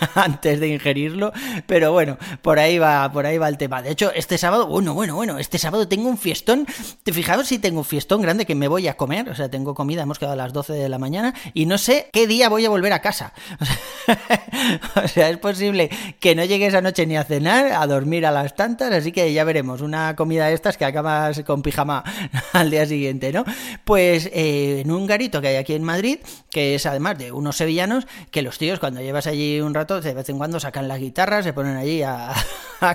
antes 0.14 0.60
de 0.60 0.68
ingerirlo, 0.68 1.32
pero 1.66 1.92
bueno, 1.92 2.18
por 2.42 2.58
ahí 2.58 2.78
va, 2.78 3.10
por 3.12 3.26
ahí 3.26 3.38
va 3.38 3.48
el 3.48 3.58
tema. 3.58 3.82
De 3.82 3.90
hecho, 3.90 4.12
este 4.14 4.38
sábado, 4.38 4.66
bueno, 4.66 4.94
bueno, 4.94 5.14
bueno, 5.14 5.38
este 5.38 5.58
sábado 5.58 5.88
tengo 5.88 6.08
un 6.08 6.18
fiestón. 6.18 6.66
Te 7.02 7.12
fijaos 7.12 7.48
si 7.48 7.58
tengo 7.58 7.80
un 7.80 7.84
fiestón 7.84 8.22
grande 8.22 8.46
que 8.46 8.54
me 8.54 8.68
voy 8.68 8.88
a 8.88 8.96
comer, 8.96 9.28
o 9.28 9.34
sea, 9.34 9.50
tengo 9.50 9.74
comida, 9.74 10.02
hemos 10.02 10.18
quedado 10.18 10.34
a 10.34 10.36
las 10.36 10.52
12 10.52 10.72
de 10.72 10.88
la 10.88 10.98
mañana 10.98 11.34
y 11.54 11.66
no 11.66 11.78
sé 11.78 12.08
qué 12.12 12.26
día 12.26 12.48
voy 12.48 12.64
a 12.64 12.70
volver 12.70 12.92
a 12.92 13.00
casa. 13.00 13.32
O 15.04 15.08
sea, 15.08 15.30
es 15.30 15.38
posible 15.38 15.90
que 16.20 16.34
no 16.34 16.44
llegue 16.44 16.66
esa 16.66 16.80
noche 16.80 17.06
ni 17.06 17.16
a 17.16 17.24
cenar, 17.24 17.72
a 17.72 17.86
dormir 17.86 18.26
a 18.26 18.30
las 18.30 18.54
tantas, 18.54 18.92
así 18.92 19.12
que 19.12 19.32
ya 19.32 19.44
veremos, 19.44 19.80
una 19.80 20.16
comida 20.16 20.46
de 20.46 20.54
estas 20.54 20.76
que 20.76 20.84
acabas 20.84 21.42
con 21.44 21.62
pijama 21.62 22.04
al 22.52 22.70
día 22.70 22.86
siguiente, 22.86 23.32
¿no? 23.32 23.44
Pues 23.84 24.26
eh, 24.32 24.82
en 24.84 24.90
un 24.90 25.06
garito 25.06 25.40
que 25.40 25.48
hay 25.48 25.56
aquí 25.56 25.74
en 25.74 25.82
Madrid, 25.82 26.18
que 26.50 26.74
es 26.74 26.86
además 26.86 27.18
de 27.18 27.32
unos 27.32 27.56
sevillanos, 27.56 28.06
que 28.30 28.42
los 28.42 28.58
tíos 28.58 28.78
cuando 28.78 29.00
llevas 29.00 29.26
allí 29.26 29.60
un 29.60 29.71
rato 29.74 30.00
de 30.00 30.14
vez 30.14 30.28
en 30.28 30.38
cuando 30.38 30.60
sacan 30.60 30.88
las 30.88 30.98
guitarras, 30.98 31.44
se 31.44 31.52
ponen 31.52 31.76
allí 31.76 32.02
a, 32.02 32.32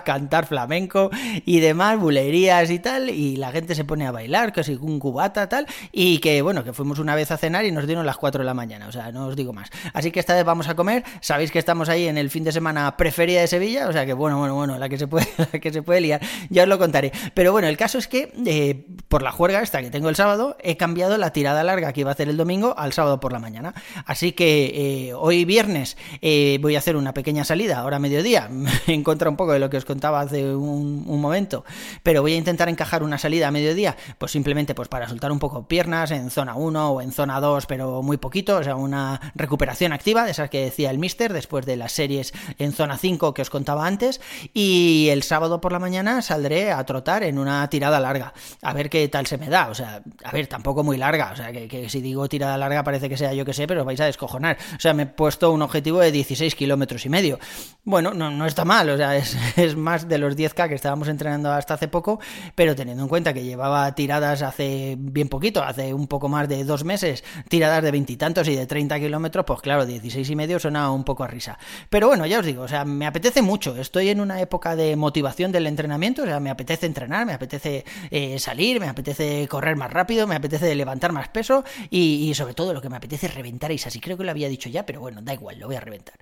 cantar 0.04 0.46
flamenco 0.46 1.10
y 1.46 1.62
demás, 1.62 1.98
bulerías 1.98 2.70
y 2.72 2.80
tal, 2.80 3.10
y 3.10 3.38
la 3.38 3.52
gente 3.52 3.74
se 3.74 3.86
pone 3.86 4.06
a 4.06 4.12
bailar, 4.12 4.52
casi 4.52 4.74
un 4.76 5.00
cubata 5.00 5.48
tal, 5.48 5.66
y 5.94 6.20
que 6.20 6.42
bueno, 6.42 6.64
que 6.66 6.74
fuimos 6.74 7.00
una 7.00 7.16
vez 7.16 7.32
a 7.32 7.38
cenar 7.38 7.64
y 7.66 7.72
nos 7.72 7.88
dieron 7.88 8.06
las 8.06 8.18
4 8.18 8.40
de 8.40 8.46
la 8.46 8.54
mañana, 8.54 8.88
o 8.88 8.92
sea, 8.92 9.12
no 9.14 9.28
os 9.28 9.36
digo 9.36 9.54
más. 9.54 9.70
Así 9.94 10.12
que 10.12 10.20
esta 10.20 10.36
vez 10.36 10.44
vamos 10.44 10.68
a 10.68 10.76
comer, 10.76 11.06
sabéis 11.22 11.52
que 11.52 11.60
estamos 11.60 11.88
ahí 11.88 12.08
en 12.08 12.18
el 12.18 12.30
fin 12.30 12.44
de 12.44 12.52
semana 12.52 12.98
preferida 12.98 13.40
de 13.40 13.48
Sevilla, 13.48 13.88
o 13.88 13.94
sea 13.94 14.06
que 14.06 14.14
bueno, 14.14 14.38
bueno, 14.40 14.56
bueno, 14.56 14.78
la 14.78 14.90
que 14.90 14.98
se 14.98 15.08
puede, 15.08 15.28
la 15.38 15.60
que 15.60 15.72
se 15.72 15.82
puede 15.82 16.02
liar, 16.02 16.22
ya 16.50 16.64
os 16.64 16.70
lo 16.70 16.78
contaré. 16.78 17.12
Pero 17.34 17.52
bueno, 17.52 17.68
el 17.68 17.78
caso 17.78 17.98
es 17.98 18.08
que 18.08 18.34
eh, 18.46 18.86
por 19.08 19.22
la 19.22 19.32
juerga 19.32 19.62
esta 19.62 19.82
que 19.82 19.90
tengo 19.90 20.10
el 20.10 20.16
sábado, 20.16 20.58
he 20.62 20.76
cambiado 20.78 21.18
la 21.18 21.32
tirada 21.32 21.64
larga 21.64 21.94
que 21.94 22.02
iba 22.02 22.12
a 22.12 22.14
hacer 22.14 22.30
el 22.30 22.38
domingo 22.38 22.76
al 22.78 22.94
sábado 22.94 23.20
por 23.20 23.32
la 23.32 23.40
mañana. 23.40 23.74
Así 24.06 24.32
que 24.34 25.08
eh, 25.10 25.14
hoy 25.14 25.46
viernes 25.46 25.98
eh, 26.22 26.58
voy 26.68 26.76
a 26.76 26.80
hacer 26.80 26.98
una 26.98 27.14
pequeña 27.14 27.46
salida, 27.46 27.80
ahora 27.80 27.98
mediodía, 27.98 28.50
en 28.88 29.02
contra 29.02 29.30
un 29.30 29.38
poco 29.38 29.54
de 29.54 29.60
lo 29.60 29.70
que 29.70 29.78
os 29.78 29.86
contaba 29.86 30.20
hace 30.20 30.54
un, 30.54 31.06
momento, 31.22 31.64
pero 32.04 32.22
voy 32.22 32.34
a 32.34 32.36
intentar 32.36 32.68
encajar 32.68 33.04
una 33.04 33.18
salida 33.18 33.48
a 33.48 33.52
mediodía, 33.52 33.96
pues 34.18 34.34
simplemente 34.34 34.76
pues 34.76 34.90
para 34.90 35.08
soltar 35.08 35.32
un 35.32 35.40
poco 35.40 35.66
piernas 35.66 36.12
en 36.12 36.30
zona 36.30 36.56
1 36.56 36.92
o 36.92 37.02
en 37.02 37.14
zona 37.14 37.40
2, 37.40 37.66
pero 37.68 38.02
muy 38.04 38.18
poquito, 38.18 38.58
o 38.58 38.64
sea, 38.64 38.76
una 38.76 39.32
recuperación 39.34 39.94
activa, 39.94 40.26
de 40.26 40.32
esas 40.32 40.50
que 40.50 40.62
decía 40.62 40.92
el 40.92 41.00
mister, 41.00 41.32
después 41.32 41.66
de 41.66 41.78
las 41.78 41.94
series 41.94 42.34
en 42.60 42.74
zona 42.74 42.98
5 42.98 43.34
que 43.34 43.44
os 43.44 43.50
contaba 43.50 43.88
antes, 43.88 44.20
y 44.54 45.08
el 45.10 45.24
sábado 45.24 45.62
por 45.62 45.72
la 45.72 45.80
mañana 45.80 46.22
saldré 46.22 46.74
a 46.74 46.86
trotar 46.86 47.24
en 47.24 47.40
una 47.40 47.70
tirada 47.70 48.02
larga, 48.02 48.34
a 48.62 48.74
ver 48.74 48.90
qué 48.90 49.08
tal 49.08 49.26
se 49.26 49.38
me 49.38 49.48
da, 49.48 49.70
o 49.70 49.74
sea, 49.74 50.02
a 50.22 50.32
ver, 50.32 50.48
tampoco 50.48 50.84
muy 50.84 50.98
larga, 50.98 51.32
o 51.32 51.36
sea, 51.38 51.54
que, 51.54 51.70
que 51.70 51.88
si 51.88 52.02
digo 52.02 52.28
tirada 52.28 52.58
larga 52.58 52.84
parece 52.84 53.08
que 53.08 53.16
sea 53.16 53.34
yo 53.34 53.46
que 53.46 53.54
sé, 53.54 53.68
pero 53.68 53.86
vais 53.86 54.02
a 54.02 54.06
descojonar, 54.06 54.58
o 54.76 54.80
sea, 54.82 54.94
me 54.94 55.04
he 55.04 55.06
puesto 55.06 55.50
un 55.52 55.62
objetivo 55.62 56.00
de 56.02 56.12
16 56.12 56.57
kilómetros 56.58 57.06
y 57.06 57.10
medio, 57.10 57.40
bueno, 57.86 58.14
no, 58.14 58.30
no 58.30 58.46
está 58.46 58.66
mal, 58.66 58.90
o 58.90 58.98
sea, 58.98 59.16
es, 59.16 59.38
más 59.78 60.10
de 60.10 60.18
los 60.18 60.36
10K 60.36 60.68
que 60.68 60.76
estábamos 60.76 61.08
entrenando 61.08 61.54
hasta 61.54 61.76
hace 61.76 61.88
poco, 61.88 62.20
pero 62.54 62.76
teniendo 62.76 63.04
en 63.04 63.08
cuenta 63.08 63.34
que 63.34 63.46
llevaba 63.46 63.96
tiradas 63.96 64.42
hace 64.42 64.98
bien 65.00 65.30
poquito, 65.30 65.64
hace 65.64 65.94
un 65.94 66.08
poco 66.08 66.28
más 66.28 66.50
de 66.50 66.66
dos 66.66 66.84
meses, 66.84 67.24
tiradas 67.48 67.82
de 67.82 67.92
veintitantos 67.92 68.48
y, 68.50 68.56
de 68.56 68.66
30 68.66 69.00
kilómetros, 69.00 69.46
pues 69.46 69.62
claro, 69.62 69.86
16 69.86 70.30
y 70.30 70.36
medio 70.36 70.60
suena 70.60 70.92
un 70.92 71.06
poco 71.06 71.24
a 71.24 71.28
risa. 71.28 71.58
Pero 71.90 72.10
bueno, 72.10 72.26
ya 72.26 72.40
os 72.40 72.46
digo, 72.46 72.64
o 72.64 72.68
sea, 72.68 72.84
me 72.84 73.06
apetece 73.06 73.42
mucho, 73.42 73.78
estoy 73.78 74.10
en 74.10 74.20
una 74.20 74.42
época 74.42 74.76
de 74.76 74.98
motivación 74.98 75.54
del 75.54 75.66
entrenamiento, 75.66 76.24
o 76.24 76.26
sea, 76.26 76.42
me 76.42 76.50
apetece 76.50 76.88
entrenar, 76.88 77.26
me 77.26 77.34
apetece 77.34 77.86
eh, 78.12 78.38
salir, 78.38 78.82
me 78.82 78.90
apetece 78.90 79.48
correr 79.48 79.78
más 79.78 79.94
rápido, 79.94 80.28
me 80.28 80.36
apetece 80.36 80.76
levantar 80.76 81.14
más 81.14 81.30
peso 81.30 81.64
y, 81.90 82.30
y 82.30 82.34
sobre 82.34 82.54
todo 82.54 82.74
lo 82.74 82.82
que 82.82 82.90
me 82.90 82.98
apetece 82.98 83.28
es 83.28 83.34
reventar 83.34 83.72
y 83.72 83.76
así 83.76 84.02
creo 84.02 84.18
que 84.18 84.26
lo 84.26 84.32
había 84.32 84.50
dicho 84.50 84.68
ya, 84.68 84.86
pero 84.86 85.00
bueno, 85.00 85.22
da 85.22 85.34
igual, 85.34 85.60
lo 85.60 85.68
voy 85.68 85.78
a 85.78 85.80
reventar. 85.80 86.18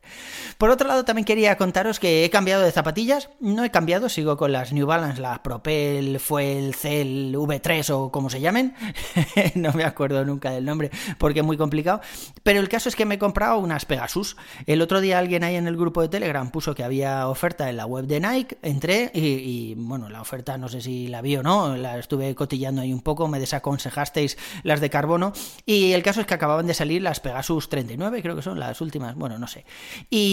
Por 0.57 0.69
otro 0.69 0.87
lado, 0.87 1.05
también 1.05 1.25
quería 1.25 1.57
contaros 1.57 1.99
que 1.99 2.25
he 2.25 2.29
cambiado 2.29 2.63
de 2.63 2.71
zapatillas 2.71 3.29
no 3.39 3.63
he 3.63 3.71
cambiado, 3.71 4.09
sigo 4.09 4.37
con 4.37 4.51
las 4.51 4.73
New 4.73 4.87
Balance, 4.87 5.21
la 5.21 5.43
Propel, 5.43 6.19
Fuel, 6.19 6.73
Cell, 6.73 7.35
V3 7.35 7.89
o 7.91 8.11
como 8.11 8.29
se 8.29 8.41
llamen. 8.41 8.73
no 9.55 9.73
me 9.73 9.83
acuerdo 9.83 10.23
nunca 10.25 10.51
del 10.51 10.65
nombre 10.65 10.91
porque 11.17 11.39
es 11.39 11.45
muy 11.45 11.57
complicado. 11.57 12.01
Pero 12.43 12.59
el 12.59 12.69
caso 12.69 12.89
es 12.89 12.95
que 12.95 13.05
me 13.05 13.15
he 13.15 13.19
comprado 13.19 13.57
unas 13.59 13.85
Pegasus. 13.85 14.37
El 14.65 14.81
otro 14.81 15.01
día 15.01 15.19
alguien 15.19 15.43
ahí 15.43 15.55
en 15.55 15.67
el 15.67 15.77
grupo 15.77 16.01
de 16.01 16.09
Telegram 16.09 16.49
puso 16.51 16.75
que 16.75 16.83
había 16.83 17.27
oferta 17.27 17.69
en 17.69 17.77
la 17.77 17.85
web 17.85 18.05
de 18.05 18.19
Nike. 18.19 18.57
Entré 18.61 19.11
y, 19.13 19.75
bueno, 19.75 20.09
la 20.09 20.21
oferta 20.21 20.57
no 20.57 20.67
sé 20.67 20.81
si 20.81 21.07
la 21.07 21.21
vi 21.21 21.37
o 21.37 21.43
no, 21.43 21.75
la 21.75 21.97
estuve 21.97 22.33
cotillando 22.35 22.81
ahí 22.81 22.93
un 22.93 23.01
poco, 23.01 23.27
me 23.27 23.39
desaconsejasteis 23.39 24.37
las 24.63 24.79
de 24.79 24.89
carbono. 24.89 25.33
Y 25.65 25.91
el 25.93 26.03
caso 26.03 26.21
es 26.21 26.27
que 26.27 26.33
acababan 26.33 26.67
de 26.67 26.73
salir 26.73 27.01
las 27.01 27.19
Pegasus 27.19 27.69
39, 27.69 28.21
creo 28.21 28.35
que 28.35 28.41
son 28.41 28.59
las 28.59 28.81
últimas, 28.81 29.15
bueno, 29.15 29.37
no 29.37 29.47
sé. 29.47 29.65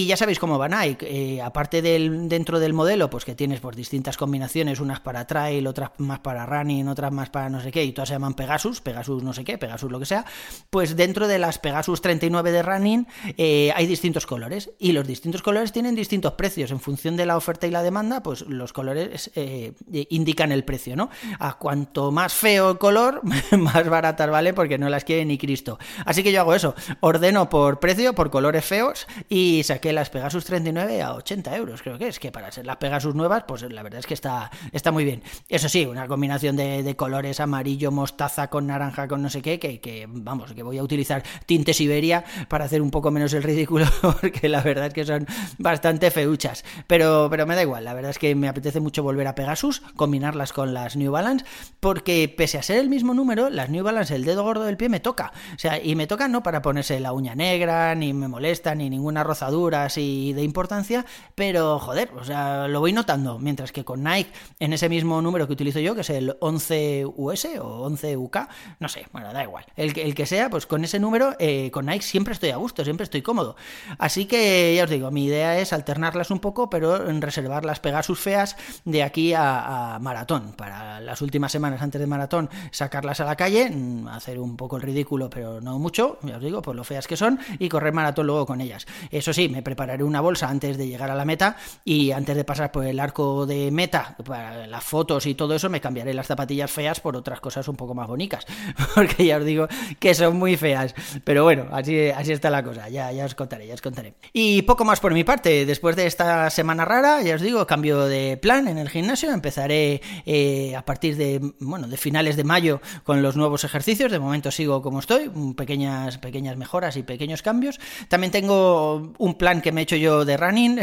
Ya 0.06 0.16
sabéis 0.16 0.38
cómo 0.38 0.58
va 0.58 0.68
Nike. 0.68 1.06
Eh, 1.08 1.42
aparte 1.42 1.82
del 1.82 2.28
dentro 2.28 2.60
del 2.60 2.72
modelo, 2.72 3.10
pues 3.10 3.24
que 3.24 3.34
tienes 3.34 3.60
por 3.60 3.74
distintas 3.74 4.16
combinaciones, 4.16 4.80
unas 4.80 5.00
para 5.00 5.26
trail, 5.26 5.66
otras 5.66 5.90
más 5.98 6.20
para 6.20 6.46
running, 6.46 6.88
otras 6.88 7.10
más 7.10 7.30
para 7.30 7.48
no 7.48 7.60
sé 7.60 7.72
qué, 7.72 7.84
y 7.84 7.92
todas 7.92 8.08
se 8.08 8.14
llaman 8.14 8.34
Pegasus, 8.34 8.80
Pegasus 8.80 9.22
no 9.22 9.32
sé 9.32 9.44
qué, 9.44 9.58
Pegasus 9.58 9.90
lo 9.90 9.98
que 9.98 10.06
sea, 10.06 10.24
pues 10.70 10.96
dentro 10.96 11.26
de 11.26 11.38
las 11.38 11.58
Pegasus 11.58 12.00
39 12.00 12.52
de 12.52 12.62
running 12.62 13.06
eh, 13.36 13.72
hay 13.74 13.86
distintos 13.86 14.26
colores, 14.26 14.70
y 14.78 14.92
los 14.92 15.06
distintos 15.06 15.42
colores 15.42 15.72
tienen 15.72 15.94
distintos 15.94 16.34
precios, 16.34 16.70
en 16.70 16.80
función 16.80 17.16
de 17.16 17.26
la 17.26 17.36
oferta 17.36 17.66
y 17.66 17.70
la 17.70 17.82
demanda, 17.82 18.22
pues 18.22 18.42
los 18.42 18.72
colores 18.72 19.30
eh, 19.34 19.72
indican 20.10 20.52
el 20.52 20.64
precio, 20.64 20.96
¿no? 20.96 21.10
A 21.38 21.58
cuanto 21.58 22.12
más 22.12 22.32
feo 22.32 22.70
el 22.70 22.78
color, 22.78 23.20
más 23.58 23.88
baratas 23.88 24.30
vale, 24.30 24.54
porque 24.54 24.78
no 24.78 24.88
las 24.88 25.04
quiere 25.04 25.24
ni 25.24 25.38
Cristo. 25.38 25.78
Así 26.04 26.22
que 26.22 26.30
yo 26.30 26.40
hago 26.40 26.54
eso, 26.54 26.74
ordeno 27.00 27.48
por 27.48 27.80
precio, 27.80 28.14
por 28.14 28.30
colores 28.30 28.64
feos, 28.64 29.06
y 29.28 29.62
saqué 29.72 29.92
las 29.92 30.10
Pegasus 30.10 30.44
39 30.44 31.00
a 31.00 31.14
80 31.14 31.56
euros, 31.56 31.82
creo 31.82 31.96
que 31.98 32.08
es, 32.08 32.18
que 32.18 32.30
para 32.30 32.52
ser 32.52 32.66
las 32.66 32.76
Pegasus 32.76 33.14
nuevas, 33.14 33.44
pues 33.48 33.62
la 33.62 33.82
verdad 33.82 34.00
es 34.00 34.06
que 34.06 34.12
está, 34.12 34.50
está 34.70 34.92
muy 34.92 35.04
bien. 35.04 35.22
Eso 35.48 35.68
sí, 35.68 35.86
una 35.86 36.06
combinación 36.06 36.56
de, 36.56 36.94
colores 36.94 37.40
amarillo, 37.40 37.90
mostaza 37.90 38.48
con 38.48 38.66
naranja, 38.66 39.08
con 39.08 39.22
no 39.22 39.30
sé 39.30 39.40
qué, 39.40 39.58
que, 39.58 40.06
vamos, 40.08 40.52
que 40.52 40.62
voy 40.62 40.76
a 40.76 40.82
utilizar 40.82 41.22
tintes 41.46 41.80
Iberia 41.80 42.22
para 42.48 42.66
hacer 42.66 42.82
un 42.82 42.90
poco 42.90 43.10
menos 43.10 43.32
el 43.32 43.42
ridículo, 43.42 43.86
porque 44.20 44.48
la 44.48 44.60
verdad 44.60 44.88
es 44.88 44.94
que 44.94 45.06
son 45.06 45.26
bastante 45.56 46.10
feuchas. 46.10 46.64
Pero, 46.86 47.28
pero 47.30 47.46
me 47.46 47.54
da 47.54 47.62
igual, 47.62 47.84
la 47.84 47.94
verdad 47.94 48.10
es 48.10 48.18
que 48.18 48.34
me 48.34 48.48
apetece 48.48 48.80
mucho 48.80 49.02
volver 49.02 49.26
a 49.26 49.34
Pegasus, 49.34 49.80
combinarlas 49.96 50.52
con 50.52 50.74
las 50.74 50.96
New 50.96 51.12
Balance, 51.12 51.46
porque 51.80 52.32
pese 52.36 52.58
a 52.58 52.62
ser 52.62 52.76
el 52.78 52.90
mismo 52.90 53.14
número, 53.14 53.48
las 53.48 53.70
New 53.70 53.84
Balance, 53.84 54.14
el 54.14 54.26
dedo 54.26 54.42
gordo 54.42 54.64
del 54.64 54.76
pie 54.76 54.90
me 54.90 55.00
toca. 55.00 55.32
O 55.54 55.58
sea, 55.58 55.82
y 55.82 55.94
me 55.94 56.06
toca 56.06 56.28
no 56.28 56.42
para 56.42 56.60
ponerse 56.60 57.00
la 57.00 57.14
uña 57.14 57.34
negra, 57.34 57.94
ni 57.94 58.12
me 58.12 58.28
molesta, 58.28 58.74
ni 58.74 58.90
ninguna 58.90 59.24
rozadura 59.24 59.61
así 59.74 60.32
de 60.32 60.42
importancia, 60.42 61.04
pero 61.34 61.78
joder, 61.78 62.10
o 62.16 62.24
sea, 62.24 62.68
lo 62.68 62.80
voy 62.80 62.92
notando. 62.92 63.38
Mientras 63.38 63.72
que 63.72 63.84
con 63.84 64.02
Nike, 64.02 64.30
en 64.58 64.72
ese 64.72 64.88
mismo 64.88 65.22
número 65.22 65.46
que 65.46 65.52
utilizo 65.52 65.80
yo, 65.80 65.94
que 65.94 66.02
es 66.02 66.10
el 66.10 66.36
11US 66.40 67.46
o 67.60 67.88
11UK, 67.88 68.48
no 68.80 68.88
sé, 68.88 69.06
bueno, 69.12 69.32
da 69.32 69.42
igual. 69.42 69.64
El, 69.76 69.98
el 69.98 70.14
que 70.14 70.26
sea, 70.26 70.50
pues 70.50 70.66
con 70.66 70.84
ese 70.84 70.98
número, 70.98 71.34
eh, 71.38 71.70
con 71.70 71.86
Nike 71.86 72.02
siempre 72.02 72.34
estoy 72.34 72.50
a 72.50 72.56
gusto, 72.56 72.84
siempre 72.84 73.04
estoy 73.04 73.22
cómodo. 73.22 73.56
Así 73.98 74.26
que 74.26 74.74
ya 74.76 74.84
os 74.84 74.90
digo, 74.90 75.10
mi 75.10 75.26
idea 75.26 75.58
es 75.58 75.72
alternarlas 75.72 76.30
un 76.30 76.40
poco, 76.40 76.68
pero 76.68 76.98
reservar 77.20 77.64
las 77.64 77.80
Pegasus 77.80 78.18
feas 78.18 78.56
de 78.84 79.02
aquí 79.02 79.32
a, 79.34 79.98
maratón. 80.00 80.52
Para 80.56 81.00
las 81.00 81.22
últimas 81.22 81.52
semanas 81.52 81.82
antes 81.82 82.00
de 82.00 82.06
maratón, 82.06 82.50
sacarlas 82.70 83.20
a 83.20 83.24
la 83.24 83.36
calle, 83.36 83.70
mm, 83.70 84.08
hacer 84.08 84.38
un 84.38 84.56
poco 84.56 84.76
el 84.76 84.82
ridículo, 84.82 85.30
pero 85.30 85.60
no 85.60 85.78
mucho, 85.78 86.18
ya 86.22 86.36
os 86.36 86.42
digo, 86.42 86.62
por 86.62 86.76
lo 86.76 86.84
feas 86.84 87.06
que 87.06 87.16
son, 87.16 87.38
y 87.58 87.68
correr 87.68 87.92
maratón 87.92 88.26
luego 88.26 88.46
con 88.46 88.60
ellas. 88.60 88.86
Eso 89.10 89.32
sí, 89.32 89.48
me 89.52 89.62
prepararé 89.62 90.02
una 90.02 90.20
bolsa 90.20 90.48
antes 90.48 90.76
de 90.76 90.88
llegar 90.88 91.10
a 91.10 91.14
la 91.14 91.24
meta 91.24 91.56
y 91.84 92.10
antes 92.10 92.34
de 92.36 92.44
pasar 92.44 92.72
por 92.72 92.84
el 92.84 92.98
arco 92.98 93.46
de 93.46 93.70
meta, 93.70 94.16
para 94.24 94.66
las 94.66 94.82
fotos 94.82 95.26
y 95.26 95.34
todo 95.34 95.54
eso, 95.54 95.68
me 95.68 95.80
cambiaré 95.80 96.14
las 96.14 96.26
zapatillas 96.26 96.70
feas 96.70 97.00
por 97.00 97.16
otras 97.16 97.40
cosas 97.40 97.68
un 97.68 97.76
poco 97.76 97.94
más 97.94 98.08
bonitas, 98.08 98.46
porque 98.94 99.26
ya 99.26 99.36
os 99.36 99.44
digo 99.44 99.68
que 99.98 100.14
son 100.14 100.36
muy 100.36 100.56
feas. 100.56 100.94
Pero 101.24 101.44
bueno, 101.44 101.66
así, 101.72 102.08
así 102.08 102.32
está 102.32 102.50
la 102.50 102.62
cosa, 102.64 102.88
ya, 102.88 103.12
ya 103.12 103.24
os 103.24 103.34
contaré, 103.34 103.66
ya 103.66 103.74
os 103.74 103.82
contaré. 103.82 104.14
Y 104.32 104.62
poco 104.62 104.84
más 104.84 105.00
por 105.00 105.12
mi 105.12 105.24
parte, 105.24 105.66
después 105.66 105.96
de 105.96 106.06
esta 106.06 106.50
semana 106.50 106.84
rara, 106.84 107.22
ya 107.22 107.34
os 107.34 107.40
digo, 107.40 107.66
cambio 107.66 108.06
de 108.06 108.36
plan 108.36 108.68
en 108.68 108.78
el 108.78 108.88
gimnasio, 108.88 109.32
empezaré 109.32 110.00
eh, 110.26 110.74
a 110.76 110.84
partir 110.84 111.16
de, 111.16 111.40
bueno, 111.60 111.88
de 111.88 111.96
finales 111.96 112.36
de 112.36 112.44
mayo 112.44 112.80
con 113.04 113.22
los 113.22 113.36
nuevos 113.36 113.64
ejercicios, 113.64 114.10
de 114.10 114.18
momento 114.18 114.50
sigo 114.50 114.82
como 114.82 114.98
estoy, 114.98 115.30
pequeñas, 115.56 116.18
pequeñas 116.18 116.56
mejoras 116.56 116.96
y 116.96 117.02
pequeños 117.02 117.42
cambios. 117.42 117.80
También 118.08 118.30
tengo 118.32 119.12
un 119.18 119.34
plan 119.42 119.60
que 119.60 119.72
me 119.72 119.80
he 119.80 119.82
hecho 119.82 119.96
yo 119.96 120.24
de 120.24 120.36
running, 120.36 120.78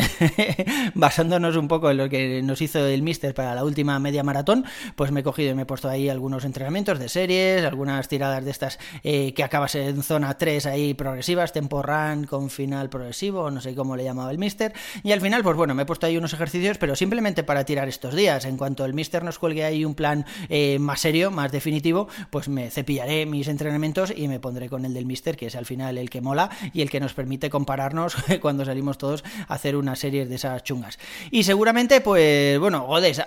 basándonos 0.94 1.56
un 1.56 1.70
poco 1.70 1.92
en 1.92 1.96
lo 1.96 2.10
que 2.10 2.42
nos 2.42 2.62
hizo 2.62 2.86
el 2.86 3.04
Mister 3.04 3.34
para 3.34 3.56
la 3.56 3.64
última 3.64 3.98
media 4.00 4.22
maratón, 4.22 4.66
pues 4.98 5.14
me 5.14 5.22
he 5.22 5.24
cogido 5.24 5.52
y 5.52 5.54
me 5.54 5.62
he 5.62 5.66
puesto 5.66 5.88
ahí 5.88 6.10
algunos 6.10 6.44
entrenamientos 6.44 7.00
de 7.00 7.08
series, 7.08 7.64
algunas 7.64 8.10
tiradas 8.10 8.44
de 8.44 8.52
estas 8.52 8.78
eh, 9.02 9.34
que 9.34 9.46
acabas 9.46 9.76
en 9.76 10.04
zona 10.04 10.38
3 10.38 10.66
ahí 10.66 10.94
progresivas, 10.94 11.54
tempo 11.54 11.82
run 11.82 12.26
con 12.26 12.50
final 12.50 12.90
progresivo, 12.90 13.50
no 13.50 13.62
sé 13.62 13.74
cómo 13.76 13.96
le 13.96 14.04
llamaba 14.04 14.30
el 14.30 14.38
Mister, 14.38 14.74
y 15.04 15.14
al 15.14 15.22
final, 15.22 15.42
pues 15.42 15.56
bueno, 15.56 15.74
me 15.74 15.84
he 15.84 15.86
puesto 15.86 16.08
ahí 16.08 16.18
unos 16.18 16.34
ejercicios, 16.34 16.78
pero 16.78 16.98
simplemente 16.98 17.46
para 17.46 17.64
tirar 17.64 17.88
estos 17.88 18.14
días. 18.14 18.44
En 18.44 18.58
cuanto 18.58 18.84
el 18.84 18.94
Mister 18.94 19.24
nos 19.24 19.40
cuelgue 19.40 19.64
ahí 19.64 19.86
un 19.86 19.96
plan 19.96 20.26
eh, 20.50 20.80
más 20.80 21.00
serio, 21.00 21.32
más 21.32 21.54
definitivo, 21.54 22.10
pues 22.30 22.50
me 22.50 22.70
cepillaré 22.70 23.26
mis 23.26 23.48
entrenamientos 23.48 24.12
y 24.14 24.28
me 24.28 24.42
pondré 24.42 24.68
con 24.68 24.84
el 24.84 24.94
del 24.94 25.06
Mister, 25.06 25.38
que 25.38 25.46
es 25.46 25.56
al 25.56 25.66
final 25.66 25.98
el 25.98 26.10
que 26.10 26.20
mola 26.20 26.50
y 26.74 26.82
el 26.82 26.90
que 26.90 27.00
nos 27.00 27.14
permite 27.14 27.50
compararnos 27.50 28.18
cuando 28.40 28.66
salimos 28.66 28.98
todos 28.98 29.24
a 29.48 29.54
hacer 29.54 29.76
una 29.76 29.96
serie 29.96 30.26
de 30.26 30.36
esas 30.36 30.64
chungas. 30.64 31.00
Y 31.32 31.44
seguramente, 31.44 32.02
pues 32.02 32.60
bueno, 32.60 32.86
Godes, 32.86 33.22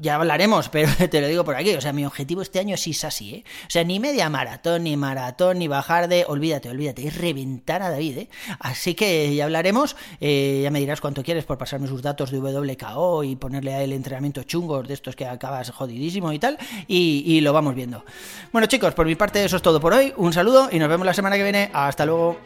ya 0.00 0.14
hablaremos, 0.14 0.68
pero 0.70 0.90
te 1.08 1.20
lo 1.20 1.28
digo 1.28 1.44
por 1.44 1.56
aquí, 1.56 1.74
o 1.74 1.80
sea, 1.80 1.92
mi 1.92 2.04
objetivo 2.04 2.42
este 2.42 2.58
año 2.58 2.76
sí 2.76 2.90
es 2.90 3.04
así, 3.04 3.34
¿eh? 3.34 3.44
O 3.66 3.70
sea, 3.70 3.84
ni 3.84 4.00
media 4.00 4.28
maratón, 4.28 4.84
ni 4.84 4.96
maratón, 4.96 5.58
ni 5.58 5.68
bajar 5.68 6.08
de, 6.08 6.24
olvídate, 6.26 6.68
olvídate, 6.68 7.06
es 7.06 7.16
reventar 7.16 7.82
a 7.82 7.90
David, 7.90 8.18
¿eh? 8.18 8.28
Así 8.58 8.94
que 8.94 9.34
ya 9.34 9.44
hablaremos, 9.44 9.96
eh, 10.20 10.60
ya 10.62 10.70
me 10.70 10.80
dirás 10.80 11.00
cuánto 11.00 11.22
quieres 11.22 11.44
por 11.44 11.58
pasarme 11.58 11.88
sus 11.88 12.02
datos 12.02 12.30
de 12.30 12.38
WKO 12.38 13.24
y 13.24 13.36
ponerle 13.36 13.74
a 13.74 13.82
él 13.82 13.92
entrenamiento 13.92 14.42
chungos 14.42 14.86
de 14.88 14.94
estos 14.94 15.16
que 15.16 15.26
acabas 15.26 15.70
jodidísimo 15.70 16.32
y 16.32 16.38
tal, 16.38 16.58
y 16.86 17.40
lo 17.40 17.52
vamos 17.52 17.74
viendo. 17.74 18.04
Bueno 18.52 18.66
chicos, 18.66 18.94
por 18.94 19.06
mi 19.06 19.14
parte 19.14 19.44
eso 19.44 19.56
es 19.56 19.62
todo 19.62 19.80
por 19.80 19.92
hoy, 19.92 20.12
un 20.16 20.32
saludo 20.32 20.68
y 20.70 20.78
nos 20.78 20.88
vemos 20.88 21.06
la 21.06 21.14
semana 21.14 21.36
que 21.36 21.42
viene, 21.42 21.70
hasta 21.72 22.06
luego. 22.06 22.38